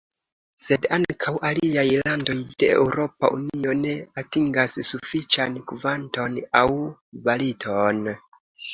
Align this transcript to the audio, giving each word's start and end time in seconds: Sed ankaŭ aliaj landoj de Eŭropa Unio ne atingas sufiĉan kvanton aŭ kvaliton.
Sed 0.59 0.85
ankaŭ 0.95 1.33
aliaj 1.49 1.83
landoj 1.97 2.37
de 2.63 2.71
Eŭropa 2.79 3.31
Unio 3.37 3.77
ne 3.83 3.93
atingas 4.25 4.81
sufiĉan 4.91 5.63
kvanton 5.71 6.45
aŭ 6.65 6.69
kvaliton. 7.25 8.07